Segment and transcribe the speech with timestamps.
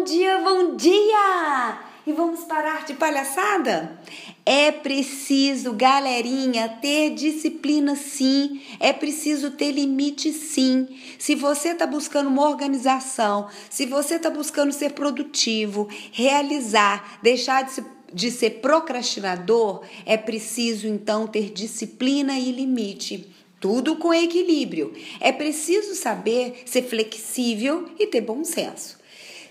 [0.00, 1.78] bom dia, bom dia!
[2.06, 4.00] E vamos parar de palhaçada?
[4.46, 8.62] É preciso, galerinha, ter disciplina sim.
[8.80, 10.88] É preciso ter limite sim.
[11.18, 17.72] Se você está buscando uma organização, se você está buscando ser produtivo, realizar, deixar de
[17.72, 23.30] se de ser procrastinador, é preciso então ter disciplina e limite.
[23.60, 24.94] Tudo com equilíbrio.
[25.20, 28.99] É preciso saber ser flexível e ter bom senso.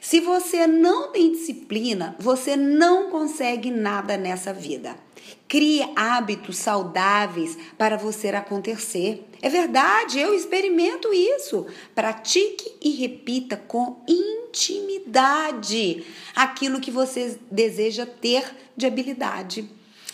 [0.01, 4.95] Se você não tem disciplina, você não consegue nada nessa vida.
[5.47, 9.27] Crie hábitos saudáveis para você acontecer.
[9.41, 11.65] É verdade, eu experimento isso.
[11.95, 18.43] Pratique e repita com intimidade aquilo que você deseja ter
[18.77, 19.69] de habilidade.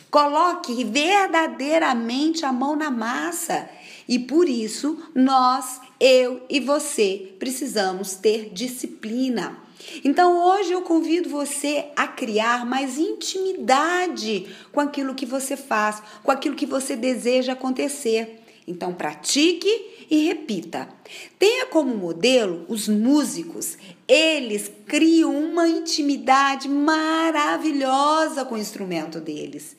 [0.09, 3.69] Coloque verdadeiramente a mão na massa.
[4.07, 9.65] E por isso, nós, eu e você, precisamos ter disciplina.
[10.03, 16.31] Então hoje eu convido você a criar mais intimidade com aquilo que você faz, com
[16.31, 18.41] aquilo que você deseja acontecer.
[18.67, 19.69] Então pratique
[20.09, 20.89] e repita.
[21.37, 23.77] Tenha como modelo os músicos.
[24.07, 29.75] Eles criam uma intimidade maravilhosa com o instrumento deles.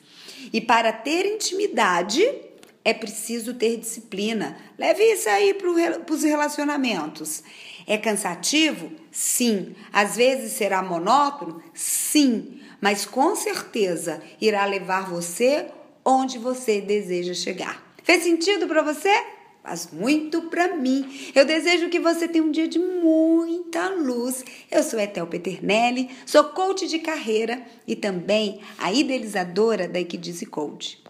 [0.53, 2.23] E para ter intimidade,
[2.87, 4.57] é preciso ter disciplina.
[4.79, 7.43] Leve isso aí para os relacionamentos.
[7.85, 8.89] É cansativo?
[9.11, 9.75] Sim.
[9.91, 11.61] Às vezes será monótono?
[11.73, 12.61] Sim.
[12.79, 15.65] Mas com certeza irá levar você
[16.05, 17.83] onde você deseja chegar.
[18.03, 19.11] Fez sentido para você?
[19.61, 21.29] Faz muito para mim.
[21.35, 24.45] Eu desejo que você tenha um dia de muita luz.
[24.71, 31.01] Eu sou Etel Peternelli, sou coach de carreira e também a idealizadora da Equidize Coach.